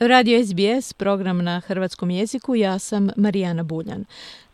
Radio 0.00 0.44
SBS, 0.44 0.92
program 0.92 1.44
na 1.44 1.60
hrvatskom 1.60 2.10
jeziku, 2.10 2.54
ja 2.54 2.78
sam 2.78 3.08
Marijana 3.16 3.62
Buljan. 3.62 4.04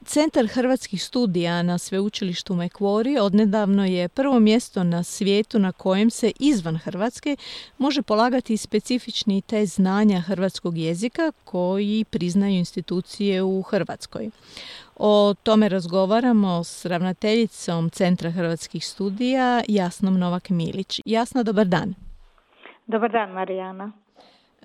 Centar 0.04 0.46
hrvatskih 0.46 1.04
studija 1.04 1.62
na 1.62 1.78
sveučilištu 1.78 2.54
Mekvori 2.54 3.18
odnedavno 3.18 3.84
je 3.84 4.08
prvo 4.08 4.40
mjesto 4.40 4.84
na 4.84 5.02
svijetu 5.02 5.58
na 5.58 5.72
kojem 5.72 6.10
se 6.10 6.32
izvan 6.40 6.76
Hrvatske 6.76 7.36
može 7.78 8.02
polagati 8.02 8.56
specifični 8.56 9.42
te 9.42 9.66
znanja 9.66 10.20
hrvatskog 10.20 10.78
jezika 10.78 11.32
koji 11.44 12.04
priznaju 12.10 12.54
institucije 12.54 13.42
u 13.42 13.62
Hrvatskoj. 13.62 14.30
O 14.96 15.34
tome 15.42 15.68
razgovaramo 15.68 16.64
s 16.64 16.86
ravnateljicom 16.86 17.90
Centra 17.90 18.30
hrvatskih 18.30 18.86
studija 18.86 19.62
Jasnom 19.68 20.18
Novak 20.18 20.50
Milić. 20.50 21.00
Jasno, 21.04 21.42
dobar 21.42 21.66
dan. 21.66 21.94
Dobar 22.86 23.12
dan, 23.12 23.30
Marijana. 23.30 24.03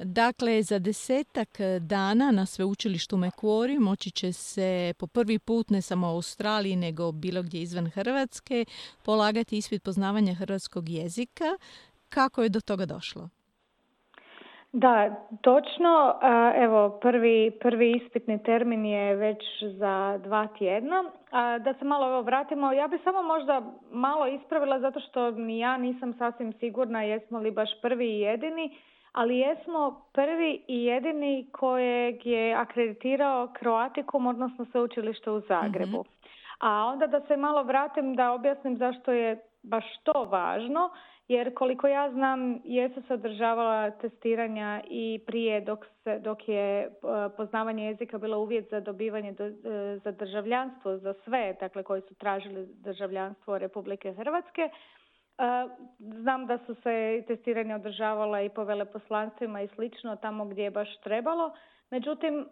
Dakle, 0.03 0.62
za 0.62 0.80
desetak 0.80 1.49
dana 1.80 2.31
na 2.31 2.45
sveučilištu 2.45 3.17
Mekvori 3.17 3.80
moći 3.80 4.12
će 4.12 4.34
se 4.34 4.94
po 4.99 5.08
prvi 5.08 5.39
put 5.39 5.70
ne 5.70 5.81
samo 5.81 6.08
u 6.08 6.09
Australiji 6.09 6.75
nego 6.75 7.12
bilo 7.12 7.41
gdje 7.41 7.62
izvan 7.62 7.89
Hrvatske 7.89 8.66
polagati 9.05 9.58
ispit 9.58 9.84
poznavanja 9.84 10.34
hrvatskog 10.34 10.89
jezika. 10.89 11.45
Kako 12.09 12.44
je 12.44 12.49
do 12.49 12.59
toga 12.62 12.85
došlo? 12.85 13.30
Da, 14.73 15.16
točno. 15.41 16.20
Evo, 16.55 17.00
prvi, 17.02 17.52
prvi 17.61 17.91
ispitni 17.91 18.44
termin 18.44 18.86
je 18.86 19.16
već 19.16 19.44
za 19.77 20.20
dva 20.23 20.47
tjedna. 20.58 21.03
Da 21.59 21.73
se 21.80 21.86
malo 21.86 22.22
vratimo, 22.22 22.72
ja 22.72 22.88
bi 22.88 22.97
samo 23.03 23.22
možda 23.23 23.61
malo 23.91 24.27
ispravila 24.27 24.80
zato 24.80 25.00
što 25.00 25.31
ni 25.31 25.59
ja 25.59 25.77
nisam 25.77 26.13
sasvim 26.17 26.53
sigurna 26.59 27.03
jesmo 27.03 27.39
li 27.39 27.52
baš 27.52 27.70
prvi 27.81 28.05
i 28.05 28.20
jedini 28.20 28.77
ali 29.12 29.38
jesmo 29.38 30.02
prvi 30.13 30.64
i 30.67 30.83
jedini 30.83 31.47
kojeg 31.52 32.25
je 32.25 32.53
akreditirao 32.53 33.53
Kroatikum, 33.53 34.28
odnosno 34.28 34.66
sveučilište 34.72 35.31
u 35.31 35.39
Zagrebu. 35.39 36.00
Mhm. 36.00 36.09
A 36.59 36.86
onda 36.86 37.08
da 37.08 37.22
se 37.22 37.38
malo 37.38 37.64
vratim 37.64 38.16
da 38.16 38.31
objasnim 38.31 38.78
zašto 38.78 39.11
je 39.11 39.39
baš 39.64 39.86
to 40.03 40.23
važno, 40.23 40.89
jer 41.28 41.53
koliko 41.53 41.88
ja 41.88 42.11
znam 42.11 42.61
jesu 42.64 43.02
se 43.08 43.14
održavala 43.14 43.92
testiranja 43.92 44.81
i 44.89 45.20
prije 45.26 45.61
dok, 45.61 45.86
se, 46.03 46.20
dok 46.20 46.50
je 46.50 46.81
e, 46.81 46.89
poznavanje 47.38 47.86
jezika 47.86 48.17
bilo 48.17 48.39
uvjet 48.39 48.70
za 48.70 48.80
dobivanje 48.80 49.31
do, 49.31 49.45
e, 49.45 49.53
za 50.03 50.11
državljanstvo 50.11 50.98
za 50.98 51.14
sve, 51.23 51.55
dakle 51.59 51.83
koji 51.83 52.02
su 52.02 52.16
tražili 52.16 52.67
državljanstvo 52.73 53.58
Republike 53.58 54.14
Hrvatske. 54.14 54.70
Znam 56.00 56.45
da 56.45 56.58
su 56.58 56.76
se 56.76 57.23
testiranja 57.28 57.76
održavala 57.76 58.42
i 58.42 58.50
po 58.50 58.64
veleposlanstvima 58.64 59.62
i 59.62 59.68
slično 59.68 60.16
tamo 60.16 60.45
gdje 60.45 60.64
je 60.64 60.72
baš 60.72 60.98
trebalo. 60.98 61.52
Međutim, 61.92 62.48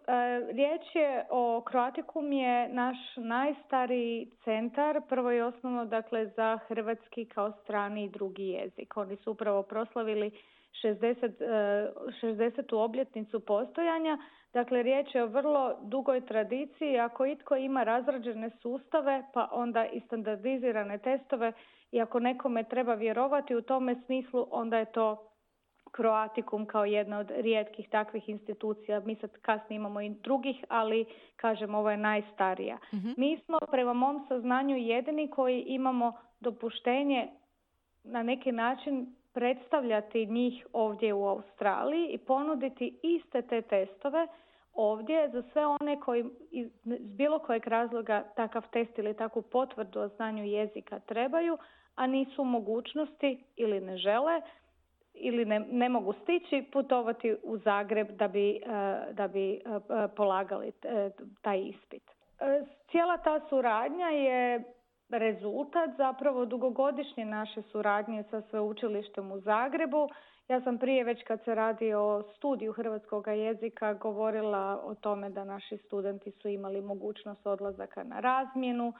riječ 0.50 0.82
je 0.94 1.26
o 1.30 1.62
Croaticum 1.70 2.32
je 2.32 2.68
naš 2.68 2.96
najstariji 3.16 4.30
centar, 4.44 5.00
prvo 5.08 5.32
i 5.32 5.40
osnovno 5.40 5.84
dakle 5.84 6.26
za 6.26 6.58
hrvatski 6.68 7.24
kao 7.24 7.52
strani 7.52 8.04
i 8.04 8.10
drugi 8.10 8.48
jezik. 8.48 8.96
Oni 8.96 9.16
su 9.16 9.30
upravo 9.30 9.62
proslavili 9.62 10.30
60. 10.82 11.32
60. 12.22 12.74
obljetnicu 12.74 13.40
postojanja. 13.40 14.18
Dakle, 14.52 14.82
riječ 14.82 15.14
je 15.14 15.22
o 15.22 15.26
vrlo 15.26 15.78
dugoj 15.82 16.26
tradiciji. 16.26 16.98
Ako 16.98 17.26
itko 17.26 17.56
ima 17.56 17.82
razrađene 17.82 18.50
sustave, 18.62 19.22
pa 19.32 19.48
onda 19.52 19.86
i 19.86 20.00
standardizirane 20.00 20.98
testove, 20.98 21.52
i 21.92 22.00
ako 22.00 22.20
nekome 22.20 22.64
treba 22.64 22.94
vjerovati 22.94 23.54
u 23.54 23.62
tome 23.62 23.96
smislu, 24.06 24.46
onda 24.50 24.78
je 24.78 24.92
to 24.92 25.24
Kroatikum 25.92 26.66
kao 26.66 26.84
jedna 26.84 27.18
od 27.18 27.30
rijetkih 27.30 27.88
takvih 27.88 28.28
institucija. 28.28 29.00
Mi 29.00 29.14
sad 29.14 29.30
kasnije 29.42 29.76
imamo 29.76 30.00
i 30.00 30.08
drugih, 30.08 30.64
ali 30.68 31.04
kažem 31.36 31.74
ovo 31.74 31.90
je 31.90 31.96
najstarija. 31.96 32.78
Mhm. 32.94 33.10
Mi 33.16 33.38
smo 33.44 33.58
prema 33.70 33.92
mom 33.92 34.24
saznanju 34.28 34.76
jedini 34.76 35.30
koji 35.30 35.60
imamo 35.60 36.12
dopuštenje 36.40 37.28
na 38.04 38.22
neki 38.22 38.52
način 38.52 39.14
predstavljati 39.38 40.26
njih 40.26 40.66
ovdje 40.72 41.14
u 41.14 41.26
Australiji 41.26 42.08
i 42.10 42.18
ponuditi 42.18 42.98
iste 43.02 43.42
te 43.42 43.62
testove 43.62 44.26
ovdje 44.74 45.28
za 45.28 45.42
sve 45.52 45.66
one 45.66 46.00
koji 46.00 46.24
iz 46.50 46.68
bilo 47.00 47.38
kojeg 47.38 47.66
razloga 47.66 48.24
takav 48.36 48.62
test 48.70 48.98
ili 48.98 49.16
takvu 49.16 49.42
potvrdu 49.42 50.00
o 50.00 50.08
znanju 50.08 50.44
jezika 50.44 50.98
trebaju, 51.00 51.58
a 51.94 52.06
nisu 52.06 52.42
u 52.42 52.44
mogućnosti 52.44 53.44
ili 53.56 53.80
ne 53.80 53.96
žele 53.96 54.40
ili 55.14 55.44
ne, 55.44 55.60
ne 55.70 55.88
mogu 55.88 56.12
stići 56.12 56.64
putovati 56.72 57.36
u 57.42 57.58
Zagreb 57.58 58.08
da 58.10 58.28
bi, 58.28 58.50
e, 58.50 58.60
da 59.12 59.28
bi 59.28 59.52
e, 59.54 59.58
polagali 60.16 60.72
taj 61.42 61.60
ispit. 61.60 62.02
E, 62.40 62.62
cijela 62.90 63.16
ta 63.16 63.40
suradnja 63.48 64.06
je 64.06 64.62
rezultat 65.10 65.90
zapravo 65.96 66.44
dugogodišnje 66.44 67.24
naše 67.24 67.62
suradnje 67.62 68.24
sa 68.30 68.42
sveučilištem 68.50 69.32
u 69.32 69.40
Zagrebu. 69.40 70.08
Ja 70.48 70.60
sam 70.60 70.78
prije 70.78 71.04
već 71.04 71.22
kad 71.22 71.44
se 71.44 71.54
radi 71.54 71.94
o 71.94 72.22
studiju 72.36 72.72
hrvatskog 72.72 73.26
jezika 73.26 73.94
govorila 73.94 74.80
o 74.84 74.94
tome 74.94 75.30
da 75.30 75.44
naši 75.44 75.76
studenti 75.76 76.30
su 76.30 76.48
imali 76.48 76.80
mogućnost 76.82 77.46
odlazaka 77.46 78.02
na 78.02 78.20
razmjenu, 78.20 78.92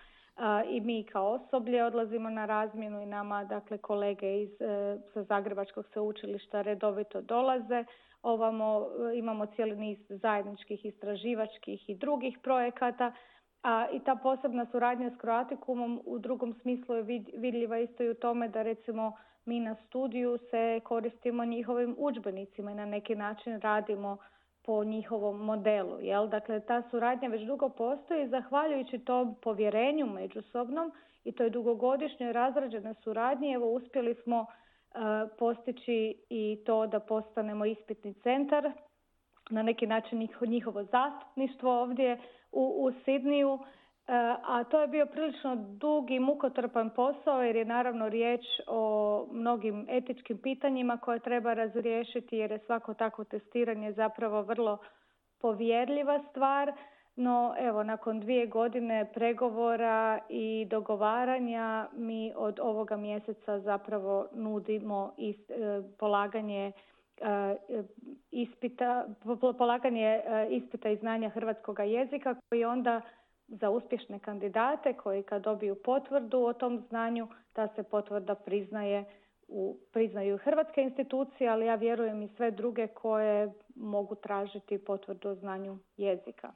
i 0.71 0.81
mi 0.81 1.05
kao 1.05 1.31
osoblje 1.31 1.85
odlazimo 1.85 2.31
na 2.31 2.47
razmjenu 2.47 3.01
i 3.01 3.07
nama 3.07 3.45
dakle 3.45 3.79
kolege 3.79 4.43
iz 4.43 4.61
e, 4.61 4.99
sa 5.15 5.23
Zagrebačkog 5.23 5.87
sveučilišta 5.93 6.63
redovito 6.63 7.21
dolaze. 7.21 7.85
Ovamo 8.23 8.87
e, 9.13 9.19
imamo 9.19 9.47
cijeli 9.47 9.77
niz 9.77 9.99
zajedničkih 10.09 10.85
istraživačkih 10.85 11.91
i 11.91 11.95
drugih 11.95 12.39
projekata. 12.43 13.13
A 13.63 13.87
i 13.93 14.01
ta 14.01 14.17
posebna 14.17 14.67
suradnja 14.67 15.11
s 15.11 15.17
Kroatikumom 15.17 16.03
u 16.05 16.19
drugom 16.19 16.55
smislu 16.55 16.95
je 16.95 17.03
vidljiva 17.37 17.79
isto 17.79 18.03
i 18.03 18.11
u 18.11 18.15
tome 18.15 18.49
da 18.49 18.63
recimo 18.63 19.13
mi 19.45 19.61
na 19.61 19.75
studiju 19.75 20.39
se 20.51 20.81
koristimo 20.85 21.45
njihovim 21.45 21.95
udžbenicima 21.99 22.71
i 22.71 22.75
na 22.75 22.85
neki 22.85 23.15
način 23.15 23.61
radimo 23.61 24.17
po 24.65 24.85
njihovom 24.85 25.45
modelu. 25.45 26.01
Jel? 26.01 26.29
Dakle, 26.29 26.61
ta 26.61 26.83
suradnja 26.91 27.29
već 27.29 27.43
dugo 27.43 27.69
postoji 27.69 28.29
zahvaljujući 28.29 28.99
tom 28.99 29.35
povjerenju 29.43 30.07
međusobnom 30.07 30.93
i 31.25 31.33
toj 31.33 31.51
dugogodišnjoj 31.51 32.33
razrađenoj 32.33 32.95
suradnji 32.95 33.53
evo 33.53 33.73
uspjeli 33.73 34.15
smo 34.15 34.41
uh, 34.41 34.49
postići 35.39 36.15
i 36.31 36.59
to 36.67 36.87
da 36.87 37.01
postanemo 37.01 37.65
ispitni 37.65 38.15
centar 38.15 38.73
na 39.51 39.63
neki 39.63 39.87
način 39.87 40.29
njihovo 40.47 40.85
zastupništvo 40.85 41.81
ovdje 41.83 42.19
u, 42.53 42.75
u 42.79 42.93
Sidniju 43.05 43.59
a 44.45 44.65
to 44.65 44.81
je 44.81 44.89
bio 44.89 45.07
prilično 45.07 45.57
dug 45.57 46.11
i 46.11 46.19
mukotrpan 46.19 46.91
posao 46.91 47.43
jer 47.43 47.57
je 47.57 47.65
naravno 47.65 48.09
riječ 48.09 48.41
o 48.67 49.27
mnogim 49.33 49.87
etičkim 49.89 50.39
pitanjima 50.39 50.97
koje 50.97 51.19
treba 51.19 51.55
razriješiti 51.55 52.37
jer 52.37 52.51
je 52.51 52.59
svako 52.59 52.95
takvo 52.95 53.25
testiranje 53.25 53.93
zapravo 53.93 54.43
vrlo 54.43 54.79
povjerljiva 55.41 56.21
stvar. 56.31 56.73
No 57.17 57.55
evo, 57.59 57.83
nakon 57.83 58.21
dvije 58.21 58.47
godine 58.47 59.11
pregovora 59.15 60.19
i 60.29 60.67
dogovaranja 60.71 61.89
mi 61.93 62.33
od 62.37 62.61
ovoga 62.61 62.97
mjeseca 62.97 63.61
zapravo 63.61 64.29
nudimo 64.33 65.15
e, 65.19 65.33
polaganje 65.99 66.67
e, 66.67 66.73
ispita, 68.31 69.07
polaganje 69.59 70.05
e, 70.05 70.49
ispita 70.51 70.91
i 70.91 70.97
znanja 70.97 71.29
hrvatskog 71.29 71.79
jezika 71.79 72.35
koji 72.49 72.65
onda 72.65 73.01
za 73.49 73.71
uspješne 73.71 74.19
kandidate 74.19 74.93
koji 74.93 75.23
kad 75.23 75.43
dobiju 75.43 75.83
potvrdu 75.85 76.39
o 76.39 76.53
tom 76.53 76.85
znanju, 76.89 77.29
ta 77.53 77.69
se 77.77 77.83
potvrda 77.83 78.35
priznaje 78.35 79.05
u, 79.49 79.79
priznaju 79.93 80.39
hrvatske 80.39 80.83
institucije, 80.83 81.51
ali 81.51 81.67
ja 81.67 81.75
vjerujem 81.75 82.23
i 82.23 82.29
sve 82.37 82.51
druge 82.51 82.87
koje 82.87 83.53
mogu 83.75 84.15
tražiti 84.15 84.85
potvrdu 84.85 85.29
o 85.29 85.35
znanju 85.35 85.79
jezika. 85.97 86.53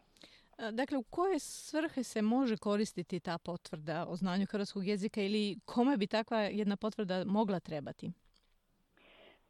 Dakle, 0.73 0.99
u 0.99 1.03
koje 1.03 1.39
svrhe 1.39 2.03
se 2.03 2.23
može 2.23 2.57
koristiti 2.57 3.21
ta 3.21 3.39
potvrda 3.39 4.07
o 4.09 4.17
znanju 4.17 4.47
hrvatskog 4.51 4.87
jezika 4.87 5.23
ili 5.23 5.59
kome 5.65 5.97
bi 5.97 6.07
takva 6.07 6.39
jedna 6.39 6.77
potvrda 6.77 7.25
mogla 7.27 7.61
trebati? 7.61 8.13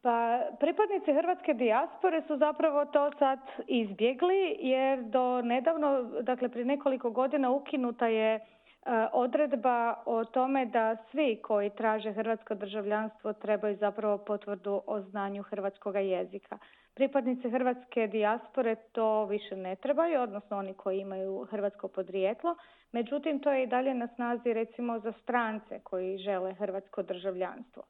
Pa 0.03 0.41
pripadnici 0.61 1.13
hrvatske 1.13 1.55
dijaspore 1.55 2.23
su 2.27 2.37
zapravo 2.37 2.85
to 2.85 3.11
sad 3.19 3.39
izbjegli 3.67 4.57
jer 4.59 5.03
do 5.03 5.43
nedavno, 5.43 6.03
dakle 6.23 6.49
prije 6.49 6.65
nekoliko 6.65 7.11
godina 7.11 7.51
ukinuta 7.51 8.07
je 8.07 8.35
e, 8.35 8.41
odredba 9.13 10.03
o 10.07 10.25
tome 10.25 10.67
da 10.67 10.97
svi 11.11 11.39
koji 11.43 11.71
traže 11.71 12.13
hrvatsko 12.13 12.55
državljanstvo 12.55 13.33
trebaju 13.33 13.77
zapravo 13.77 14.19
potvrdu 14.19 14.83
o 14.87 15.01
znanju 15.01 15.43
hrvatskog 15.43 15.95
jezika. 15.97 16.59
Pripadnici 16.95 17.51
hrvatske 17.51 18.07
dijaspore 18.07 18.75
to 18.93 19.25
više 19.25 19.57
ne 19.57 19.77
trebaju, 19.77 20.21
odnosno 20.21 20.59
oni 20.59 20.75
koji 20.75 21.01
imaju 21.01 21.47
hrvatsko 21.51 21.89
podrijetlo. 21.89 22.57
Međutim, 22.93 23.41
to 23.41 23.53
je 23.53 23.63
i 23.63 23.67
dalje 23.67 23.95
na 23.95 24.09
snazi 24.15 24.53
recimo 24.53 24.99
za 24.99 25.13
strance 25.13 25.81
koji 25.85 26.19
žele 26.19 26.55
hrvatsko 26.55 27.03
državljanstvo. 27.03 27.83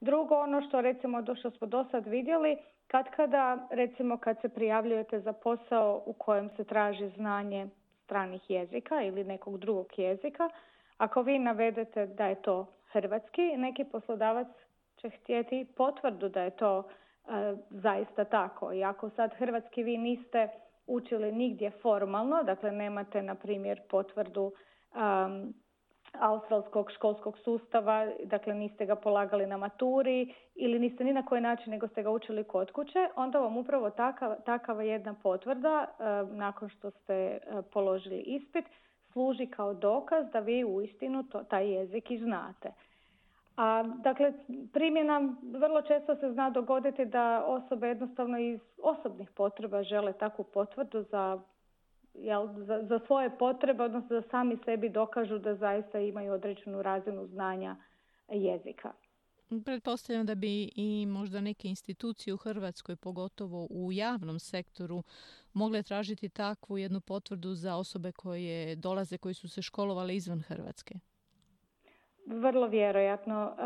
Drugo, 0.00 0.34
ono 0.34 0.62
što 0.62 0.80
recimo 0.80 1.22
do 1.22 1.34
što 1.34 1.50
smo 1.50 1.66
do 1.66 1.84
sad 1.90 2.06
vidjeli, 2.06 2.56
kad 2.86 3.10
kada 3.16 3.68
recimo 3.70 4.16
kad 4.16 4.40
se 4.40 4.48
prijavljujete 4.48 5.20
za 5.20 5.32
posao 5.32 6.02
u 6.06 6.12
kojem 6.12 6.50
se 6.56 6.64
traži 6.64 7.08
znanje 7.08 7.68
stranih 8.04 8.50
jezika 8.50 9.02
ili 9.02 9.24
nekog 9.24 9.58
drugog 9.58 9.86
jezika, 9.96 10.50
ako 10.98 11.22
vi 11.22 11.38
navedete 11.38 12.06
da 12.06 12.26
je 12.26 12.42
to 12.42 12.66
hrvatski, 12.92 13.56
neki 13.56 13.84
poslodavac 13.84 14.48
će 14.96 15.10
htjeti 15.10 15.66
potvrdu 15.76 16.28
da 16.28 16.42
je 16.42 16.50
to 16.50 16.82
e, 16.82 17.56
zaista 17.70 18.24
tako. 18.24 18.72
I 18.72 18.84
ako 18.84 19.10
sad 19.10 19.34
hrvatski 19.34 19.82
vi 19.82 19.96
niste 19.96 20.48
učili 20.86 21.32
nigdje 21.32 21.70
formalno, 21.70 22.42
dakle 22.42 22.72
nemate 22.72 23.22
na 23.22 23.34
primjer 23.34 23.80
potvrdu 23.90 24.52
australskog 26.20 26.90
školskog 26.90 27.38
sustava, 27.38 28.06
dakle 28.24 28.54
niste 28.54 28.86
ga 28.86 28.96
polagali 28.96 29.46
na 29.46 29.56
maturi 29.56 30.34
ili 30.54 30.78
niste 30.78 31.04
ni 31.04 31.12
na 31.12 31.26
koji 31.26 31.40
način 31.40 31.70
nego 31.70 31.88
ste 31.88 32.02
ga 32.02 32.10
učili 32.10 32.44
kod 32.44 32.72
kuće, 32.72 33.08
onda 33.16 33.38
vam 33.38 33.56
upravo 33.56 33.90
takav, 33.90 34.34
takava 34.46 34.82
jedna 34.82 35.14
potvrda 35.22 35.86
nakon 36.30 36.68
što 36.68 36.90
ste 36.90 37.38
položili 37.72 38.18
ispit 38.18 38.64
služi 39.12 39.46
kao 39.46 39.74
dokaz 39.74 40.26
da 40.32 40.38
vi 40.38 40.64
uistinu 40.64 41.22
to, 41.22 41.44
taj 41.44 41.70
jezik 41.70 42.10
i 42.10 42.18
znate. 42.18 42.72
A, 43.56 43.82
dakle, 43.82 44.32
primjena 44.72 45.34
vrlo 45.42 45.82
često 45.82 46.16
se 46.16 46.32
zna 46.32 46.50
dogoditi 46.50 47.04
da 47.04 47.44
osobe 47.46 47.88
jednostavno 47.88 48.38
iz 48.38 48.60
osobnih 48.82 49.30
potreba 49.30 49.82
žele 49.82 50.12
takvu 50.12 50.44
potvrdu 50.44 51.02
za, 51.02 51.38
jel, 52.20 52.48
za, 52.66 52.82
za 52.88 53.00
svoje 53.06 53.38
potrebe, 53.38 53.84
odnosno 53.84 54.20
da 54.20 54.28
sami 54.30 54.58
sebi 54.64 54.88
dokažu 54.88 55.38
da 55.38 55.54
zaista 55.54 56.00
imaju 56.00 56.32
određenu 56.32 56.82
razinu 56.82 57.26
znanja 57.26 57.76
jezika. 58.28 58.92
Pretpostavljam 59.64 60.26
da 60.26 60.34
bi 60.34 60.70
i 60.76 61.06
možda 61.06 61.40
neke 61.40 61.68
institucije 61.68 62.34
u 62.34 62.36
Hrvatskoj, 62.36 62.96
pogotovo 62.96 63.66
u 63.70 63.92
javnom 63.92 64.38
sektoru, 64.38 65.02
mogle 65.52 65.82
tražiti 65.82 66.28
takvu 66.28 66.78
jednu 66.78 67.00
potvrdu 67.00 67.54
za 67.54 67.76
osobe 67.76 68.12
koje 68.12 68.76
dolaze, 68.76 69.18
koji 69.18 69.34
su 69.34 69.48
se 69.48 69.62
školovali 69.62 70.16
izvan 70.16 70.40
Hrvatske. 70.40 70.94
Vrlo 72.26 72.66
vjerojatno, 72.66 73.56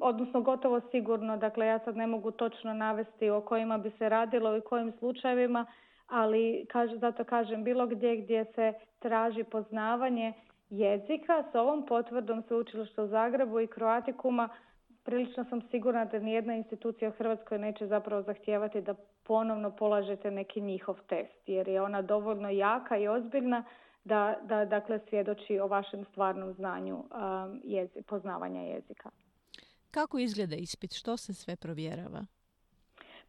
odnosno 0.00 0.40
gotovo 0.40 0.80
sigurno, 0.90 1.36
dakle 1.36 1.66
ja 1.66 1.78
sad 1.78 1.96
ne 1.96 2.06
mogu 2.06 2.30
točno 2.30 2.74
navesti 2.74 3.30
o 3.30 3.40
kojima 3.40 3.78
bi 3.78 3.90
se 3.98 4.08
radilo 4.08 4.56
i 4.56 4.60
kojim 4.60 4.92
slučajevima, 4.98 5.66
ali 6.08 6.66
zato 7.00 7.24
kažem 7.24 7.64
bilo 7.64 7.86
gdje 7.86 8.16
gdje 8.16 8.44
se 8.54 8.72
traži 8.98 9.44
poznavanje 9.44 10.32
jezika 10.70 11.44
s 11.52 11.54
ovom 11.54 11.86
potvrdom 11.86 12.42
Sveučilišta 12.48 13.02
u 13.02 13.06
Zagrebu 13.06 13.60
i 13.60 13.66
Kroatikuma 13.66 14.48
prilično 15.04 15.44
sam 15.44 15.60
sigurna 15.70 16.04
da 16.04 16.18
nijedna 16.18 16.54
institucija 16.54 17.08
u 17.08 17.12
Hrvatskoj 17.12 17.58
neće 17.58 17.86
zapravo 17.86 18.22
zahtijevati 18.22 18.80
da 18.80 18.94
ponovno 19.22 19.76
polažete 19.76 20.30
neki 20.30 20.60
njihov 20.60 20.96
test 21.08 21.48
jer 21.48 21.68
je 21.68 21.82
ona 21.82 22.02
dovoljno 22.02 22.50
jaka 22.50 22.96
i 22.96 23.08
ozbiljna 23.08 23.64
da, 24.04 24.36
da 24.42 24.64
dakle 24.64 25.00
svjedoči 25.08 25.58
o 25.58 25.66
vašem 25.66 26.04
stvarnom 26.04 26.52
znanju 26.52 26.96
um, 26.96 27.60
jezi, 27.64 28.02
poznavanja 28.02 28.60
jezika. 28.60 29.10
Kako 29.90 30.18
izgleda 30.18 30.56
ispit? 30.56 30.92
Što 30.92 31.16
se 31.16 31.34
sve 31.34 31.56
provjerava? 31.56 32.26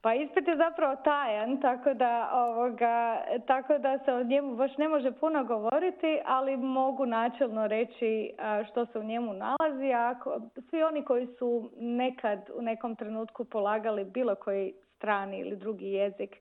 Pa 0.01 0.13
ispit 0.13 0.47
je 0.47 0.57
zapravo 0.57 0.95
tajan, 0.95 1.61
tako 1.61 1.93
da, 1.93 2.29
ovoga, 2.33 3.21
tako 3.47 3.77
da 3.77 3.99
se 4.05 4.13
o 4.13 4.23
njemu 4.23 4.55
baš 4.55 4.77
ne 4.77 4.87
može 4.87 5.11
puno 5.11 5.43
govoriti, 5.43 6.19
ali 6.25 6.57
mogu 6.57 7.05
načelno 7.05 7.67
reći 7.67 8.31
što 8.69 8.85
se 8.85 8.99
u 8.99 9.03
njemu 9.03 9.33
nalazi. 9.33 9.93
Ako, 9.93 10.41
svi 10.69 10.83
oni 10.83 11.03
koji 11.03 11.27
su 11.27 11.69
nekad 11.77 12.49
u 12.55 12.61
nekom 12.61 12.95
trenutku 12.95 13.45
polagali 13.45 14.05
bilo 14.05 14.35
koji 14.35 14.73
strani 14.95 15.39
ili 15.39 15.55
drugi 15.55 15.85
jezik 15.85 16.35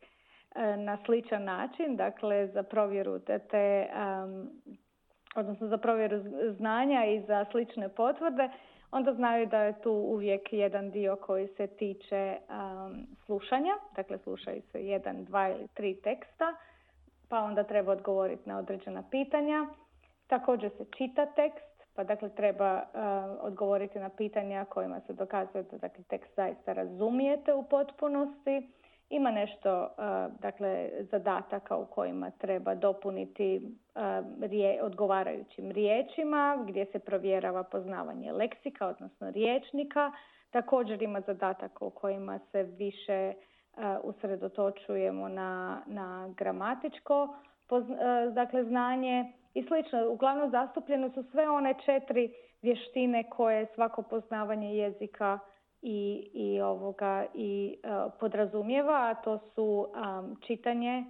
E, 0.55 0.77
na 0.77 0.99
sličan 1.05 1.45
način, 1.45 1.97
dakle 1.97 2.47
za 2.47 2.63
provjeru 2.63 3.19
te, 3.19 3.39
te 3.39 3.87
odnosno 5.37 5.67
za 5.69 5.79
provjeru 5.79 6.21
znanja 6.59 7.05
i 7.05 7.21
za 7.21 7.45
slične 7.51 7.89
potvrde, 7.89 8.49
onda 8.91 9.13
znaju 9.13 9.47
da 9.47 9.63
je 9.63 9.81
tu 9.81 9.93
uvijek 9.93 10.53
jedan 10.53 10.91
dio 10.91 11.17
koji 11.17 11.49
se 11.49 11.67
tiče 11.67 12.37
slušanja, 13.27 13.75
dakle 13.97 14.19
slušaju 14.19 14.63
se 14.73 14.87
jedan, 14.87 15.25
dva 15.25 15.49
ili 15.49 15.69
tri 15.75 16.01
teksta, 16.01 16.55
pa 17.29 17.39
onda 17.39 17.63
treba 17.65 17.93
odgovoriti 17.93 18.49
na 18.49 18.59
određena 18.59 19.03
pitanja. 19.11 19.67
Također 20.27 20.71
se 20.71 20.85
čita 20.97 21.27
tekst, 21.27 21.85
pa 21.95 22.05
dakle 22.05 22.29
treba 22.29 22.83
odgovoriti 23.41 23.99
na 23.99 24.09
pitanja 24.09 24.65
kojima 24.65 25.01
se 25.01 25.13
dokazuje 25.13 25.63
da 25.63 25.79
dakle, 25.79 26.05
tekst 26.05 26.37
zaista 26.37 26.73
razumijete 26.73 27.55
u 27.55 27.63
potpunosti. 27.63 28.69
Ima 29.11 29.31
nešto 29.31 29.89
dakle 30.41 30.91
zadataka 31.01 31.77
u 31.77 31.87
kojima 31.87 32.31
treba 32.31 32.75
dopuniti 32.75 33.63
odgovarajućim 34.83 35.71
riječima 35.71 36.65
gdje 36.67 36.87
se 36.87 36.99
provjerava 36.99 37.63
poznavanje 37.63 38.33
leksika 38.33 38.87
odnosno 38.87 39.31
riječnika. 39.31 40.13
Također 40.51 41.03
ima 41.03 41.21
zadataka 41.21 41.85
u 41.85 41.91
kojima 41.91 42.39
se 42.53 42.63
više 42.63 43.33
usredotočujemo 44.03 45.29
na, 45.29 45.83
na 45.87 46.35
gramatičko 46.37 47.37
dakle 48.33 48.65
znanje 48.65 49.33
i 49.55 49.63
slično. 49.63 50.11
Uglavnom 50.11 50.51
zastupljene 50.51 51.11
su 51.11 51.23
sve 51.23 51.51
one 51.51 51.75
četiri 51.85 52.35
vještine 52.63 53.31
koje 53.31 53.67
svako 53.75 54.03
poznavanje 54.03 54.75
jezika 54.75 55.39
i, 55.83 56.31
i 56.35 56.61
ovoga 56.61 57.27
i 57.35 57.77
uh, 57.85 58.13
podrazumijeva, 58.21 59.11
a 59.11 59.15
to 59.15 59.39
su 59.55 59.65
um, 59.65 60.37
čitanje, 60.47 61.05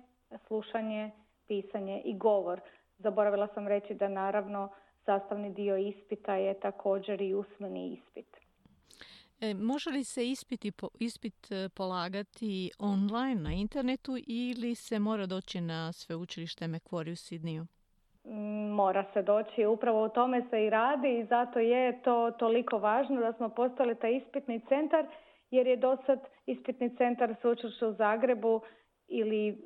slušanje, 0.47 1.11
pisanje 1.47 2.03
i 2.05 2.19
govor. 2.19 2.61
Zaboravila 2.99 3.49
sam 3.55 3.69
reći 3.69 3.95
da 3.95 4.09
naravno 4.09 4.69
sastavni 5.05 5.55
dio 5.55 5.77
ispita 5.77 6.35
je 6.35 6.61
također 6.61 7.21
i 7.21 7.35
usmeni 7.35 7.93
ispit. 7.93 8.37
E, 9.41 9.55
može 9.55 9.91
li 9.91 10.05
se 10.05 10.31
ispiti, 10.31 10.73
ispit 10.99 11.53
e, 11.53 11.69
polagati 11.69 12.71
online 12.79 13.41
na 13.41 13.53
internetu 13.53 14.17
ili 14.27 14.75
se 14.75 14.99
mora 14.99 15.27
doći 15.27 15.61
na 15.61 15.93
sveučilište 15.93 16.65
Macquarie 16.65 17.13
u 17.13 17.17
Sidniju? 17.17 17.67
Mora 18.71 19.05
se 19.13 19.23
doći. 19.23 19.67
Upravo 19.67 20.03
o 20.03 20.09
tome 20.09 20.43
se 20.51 20.65
i 20.65 20.71
radi 20.71 21.19
i 21.19 21.25
zato 21.25 21.59
je 21.59 22.03
to 22.03 22.31
toliko 22.31 22.79
važno 22.79 23.21
da 23.21 23.33
smo 23.33 23.49
postali 23.49 23.95
taj 23.95 24.17
ispitni 24.17 24.61
centar 24.69 25.07
jer 25.51 25.67
je 25.67 25.77
do 25.77 25.97
sad 26.07 26.21
ispitni 26.47 26.97
centar 26.97 27.35
sveučilišta 27.41 27.89
u 27.89 27.93
Zagrebu 27.93 28.61
ili 29.09 29.59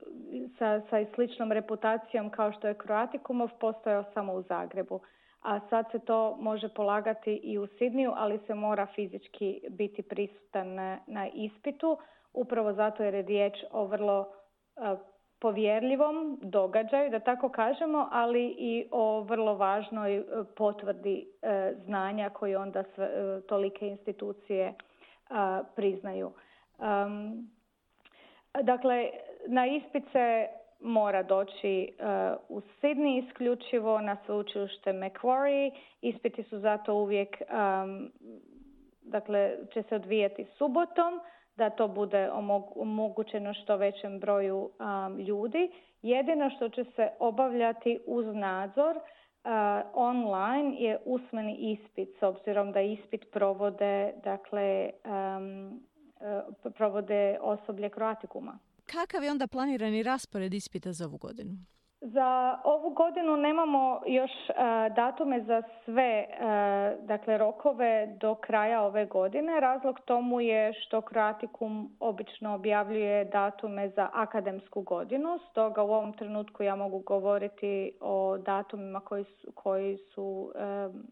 sa, 0.58 0.80
sa 0.90 0.96
sličnom 1.14 1.52
reputacijom 1.52 2.30
kao 2.30 2.52
što 2.52 2.68
je 2.68 2.78
Kroatikumov 2.78 3.48
postojao 3.60 4.04
samo 4.14 4.32
u 4.32 4.42
Zagrebu. 4.42 5.00
A 5.42 5.60
sad 5.70 5.84
se 5.92 5.98
to 5.98 6.37
može 6.40 6.68
polagati 6.68 7.40
i 7.42 7.58
u 7.58 7.66
Sidniju, 7.66 8.12
ali 8.16 8.40
se 8.46 8.54
mora 8.54 8.87
fizički 8.94 9.60
biti 9.70 10.02
prisutan 10.02 10.75
na, 10.75 10.98
na 11.06 11.28
ispitu, 11.28 11.98
upravo 12.32 12.72
zato 12.72 13.02
jer 13.02 13.14
je 13.14 13.22
riječ 13.22 13.54
o 13.70 13.87
vrlo 13.87 14.32
povjerljivom 15.42 16.38
događaju, 16.42 17.11
da 17.11 17.20
tako 17.20 17.49
kažemo, 17.49 18.08
ali 18.12 18.54
i 18.58 18.87
o 18.90 19.20
vrlo 19.20 19.54
važnoj 19.54 20.16
e, 20.16 20.25
potvrdi 20.56 21.26
e, 21.42 21.75
znanja 21.84 22.30
koje 22.30 22.58
onda 22.58 22.80
e, 22.80 22.84
tolike 23.49 23.88
institucije 23.88 24.75
priznaju. 25.76 26.32
Dakle, 28.62 29.11
na 29.46 29.66
ispice 29.66 30.46
mora 30.80 31.22
doći 31.22 31.92
u 32.49 32.61
Sydney 32.61 33.25
isključivo 33.25 34.00
na 34.00 34.16
sveučilište 34.26 34.92
Macquarie. 34.92 35.70
Ispiti 36.02 36.42
su 36.42 36.58
zato 36.58 36.94
uvijek, 36.94 37.37
dakle, 39.02 39.56
će 39.75 39.82
se 39.82 39.94
odvijati 39.94 40.46
subotom 40.58 41.20
da 41.56 41.71
to 41.71 41.88
bude 41.88 42.30
omogućeno 42.75 43.54
što 43.54 43.76
većem 43.76 44.21
broju 44.21 44.71
ljudi. 45.28 45.71
Jedino 46.02 46.50
što 46.50 46.68
će 46.68 46.85
se 46.85 47.09
obavljati 47.18 48.00
uz 48.06 48.26
nadzor 48.35 48.97
online 49.94 50.76
je 50.78 50.99
usmeni 51.04 51.56
ispit 51.56 52.09
s 52.21 52.23
obzirom 52.23 52.73
da 52.73 52.80
ispit 52.80 53.25
provode 53.32 54.12
dakle 54.25 54.90
provode 56.76 57.38
osoblje 57.40 57.90
Kroatikuma. 57.90 58.59
Kakav 58.87 59.25
je 59.25 59.30
onda 59.30 59.47
planirani 59.47 60.02
raspored 60.02 60.54
ispita 60.54 60.92
za 60.92 61.06
ovu 61.06 61.18
godinu? 61.18 61.50
Za 62.04 62.59
ovu 62.64 62.90
godinu 62.90 63.37
nemamo 63.37 64.00
još 64.06 64.30
uh, 64.30 64.94
datume 64.94 65.40
za 65.40 65.62
sve 65.85 66.26
uh, 66.28 67.06
dakle 67.06 67.38
rokove 67.38 68.16
do 68.21 68.35
kraja 68.35 68.82
ove 68.82 69.06
godine. 69.06 69.61
Razlog 69.61 70.00
tomu 70.00 70.40
je 70.40 70.73
što 70.73 71.00
Kroatikum 71.00 71.97
obično 72.00 72.54
objavljuje 72.54 73.25
datume 73.25 73.88
za 73.88 74.09
akademsku 74.12 74.82
godinu, 74.82 75.38
stoga 75.50 75.82
u 75.82 75.92
ovom 75.92 76.12
trenutku 76.12 76.62
ja 76.62 76.76
mogu 76.76 76.99
govoriti 76.99 77.92
o 78.00 78.38
datumima 78.38 79.00
koji 79.00 79.25
su, 79.25 79.52
koji 79.54 79.97
su 79.97 80.52
um, 80.54 81.06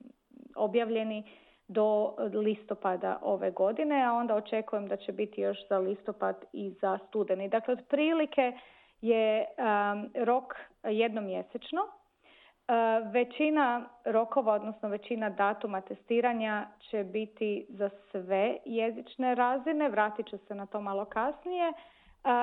objavljeni 0.57 1.25
do 1.69 2.15
listopada 2.35 3.19
ove 3.23 3.51
godine, 3.51 4.05
a 4.05 4.13
onda 4.13 4.35
očekujem 4.35 4.89
da 4.89 4.97
će 4.97 5.13
biti 5.13 5.41
još 5.41 5.69
za 5.69 5.79
listopad 5.79 6.45
i 6.53 6.71
za 6.71 6.99
studeni. 7.09 7.49
Dakle, 7.49 7.75
otprilike 7.75 8.53
je 9.01 9.47
um, 9.47 10.11
rok 10.25 10.55
jednomjesečno. 10.85 11.81
Uh, 11.81 13.13
većina 13.13 13.89
rokova, 14.05 14.55
odnosno 14.55 14.89
većina 14.89 15.31
datuma 15.31 15.81
testiranja 15.81 16.67
će 16.91 17.05
biti 17.05 17.67
za 17.69 17.91
sve 18.11 18.57
jezične 18.65 19.35
razine, 19.35 19.89
vratit 19.89 20.27
ću 20.27 20.39
se 20.39 20.55
na 20.55 20.67
to 20.67 20.81
malo 20.81 21.05
kasnije. 21.05 21.73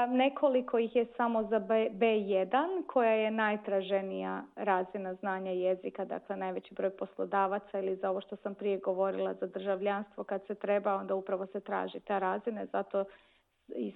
Nekoliko 0.10 0.78
ih 0.80 0.96
je 0.96 1.06
samo 1.18 1.44
za 1.44 1.60
B1 1.60 2.88
koja 2.88 3.12
je 3.12 3.32
najtraženija 3.32 4.44
razina 4.56 5.14
znanja 5.14 5.52
jezika, 5.52 6.06
dakle 6.06 6.36
najveći 6.36 6.74
broj 6.74 6.90
poslodavaca 6.90 7.80
ili 7.80 7.96
za 7.96 8.10
ovo 8.10 8.22
što 8.22 8.36
sam 8.36 8.56
prije 8.56 8.78
govorila 8.78 9.34
za 9.34 9.48
državljanstvo 9.48 10.24
kad 10.24 10.46
se 10.48 10.56
treba 10.56 10.96
onda 10.96 11.16
upravo 11.16 11.46
se 11.46 11.60
traži 11.60 12.00
ta 12.00 12.20
razine, 12.20 12.66
zato 12.66 13.06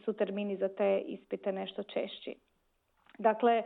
su 0.06 0.14
termini 0.14 0.58
za 0.58 0.68
te 0.68 1.00
ispite 1.00 1.52
nešto 1.52 1.84
češći. 1.84 2.36
Dakle, 3.22 3.54
e, 3.58 3.64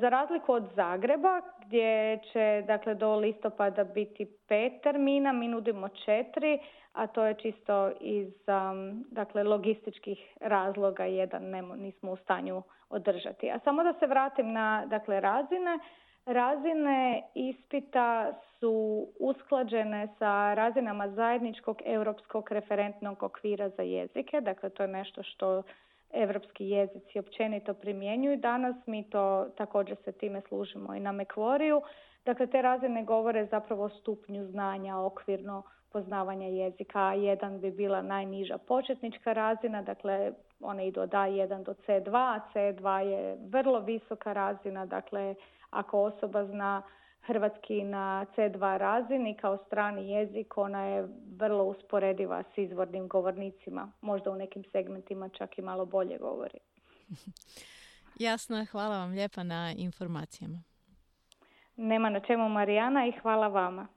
za 0.00 0.08
razliku 0.08 0.52
od 0.52 0.64
Zagreba 0.74 1.40
gdje 1.66 2.18
će 2.32 2.64
dakle, 2.66 2.94
do 2.94 3.16
listopada 3.16 3.84
biti 3.84 4.26
pet 4.48 4.72
termina, 4.82 5.32
mi 5.32 5.48
nudimo 5.48 5.88
četiri, 5.88 6.58
a 6.92 7.06
to 7.06 7.24
je 7.24 7.34
čisto 7.34 7.90
iz 8.00 8.32
um, 8.46 9.04
dakle, 9.10 9.42
logističkih 9.42 10.18
razloga 10.40 11.04
jedan 11.04 11.42
nismo 11.78 12.12
u 12.12 12.16
stanju 12.16 12.62
održati. 12.90 13.50
A 13.50 13.58
samo 13.58 13.82
da 13.82 13.92
se 13.92 14.06
vratim 14.06 14.52
na 14.52 14.86
dakle, 14.86 15.20
razine. 15.20 15.78
Razine 16.26 17.22
ispita 17.34 18.32
su 18.60 19.06
usklađene 19.20 20.08
sa 20.18 20.54
razinama 20.54 21.08
zajedničkog 21.08 21.82
europskog 21.84 22.52
referentnog 22.52 23.22
okvira 23.22 23.68
za 23.68 23.82
jezike. 23.82 24.40
Dakle, 24.40 24.70
to 24.70 24.82
je 24.82 24.88
nešto 24.88 25.22
što 25.22 25.62
evropski 26.12 26.68
jezici 26.68 27.18
općenito 27.18 27.74
primjenjuju. 27.74 28.36
Danas 28.36 28.76
mi 28.86 29.10
to 29.10 29.46
također 29.56 29.96
se 30.04 30.12
time 30.12 30.40
služimo 30.48 30.94
i 30.94 31.00
na 31.00 31.12
Mekvoriju. 31.12 31.82
Dakle, 32.24 32.46
te 32.46 32.62
razine 32.62 33.04
govore 33.04 33.46
zapravo 33.46 33.84
o 33.84 33.88
stupnju 33.88 34.46
znanja 34.46 34.98
okvirno 34.98 35.62
poznavanja 35.92 36.46
jezika. 36.46 36.98
A1 36.98 37.60
bi 37.60 37.70
bila 37.70 38.02
najniža 38.02 38.58
početnička 38.58 39.32
razina, 39.32 39.82
dakle 39.82 40.32
one 40.60 40.88
idu 40.88 41.00
od 41.00 41.10
A1 41.10 41.62
do 41.64 41.74
C2, 41.86 42.10
a 42.14 42.40
C2 42.54 42.98
je 42.98 43.36
vrlo 43.50 43.80
visoka 43.80 44.32
razina, 44.32 44.86
dakle 44.86 45.34
ako 45.70 46.02
osoba 46.02 46.44
zna 46.44 46.82
hrvatski 47.26 47.84
na 47.84 48.26
C2 48.36 48.78
razini 48.78 49.36
kao 49.36 49.58
strani 49.66 50.10
jezik, 50.10 50.58
ona 50.58 50.82
je 50.82 51.08
vrlo 51.36 51.64
usporediva 51.64 52.42
s 52.54 52.58
izvornim 52.58 53.08
govornicima. 53.08 53.92
Možda 54.00 54.30
u 54.30 54.36
nekim 54.36 54.64
segmentima 54.72 55.28
čak 55.28 55.58
i 55.58 55.62
malo 55.62 55.86
bolje 55.86 56.18
govori. 56.18 56.58
Jasno, 58.26 58.66
hvala 58.70 58.98
vam 58.98 59.10
lijepa 59.10 59.42
na 59.42 59.72
informacijama. 59.76 60.62
Nema 61.76 62.10
na 62.10 62.20
čemu 62.20 62.48
Marijana 62.48 63.06
i 63.06 63.12
hvala 63.22 63.48
vama. 63.48 63.88